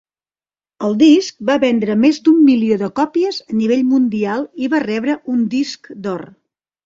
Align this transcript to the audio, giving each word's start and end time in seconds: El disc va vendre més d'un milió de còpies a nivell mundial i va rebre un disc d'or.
El 0.85 0.95
disc 1.01 1.35
va 1.49 1.57
vendre 1.63 1.95
més 2.05 2.19
d'un 2.27 2.39
milió 2.47 2.77
de 2.83 2.89
còpies 3.01 3.39
a 3.55 3.57
nivell 3.59 3.85
mundial 3.91 4.49
i 4.65 4.71
va 4.75 4.83
rebre 4.87 5.19
un 5.35 5.47
disc 5.55 5.93
d'or. 6.07 6.25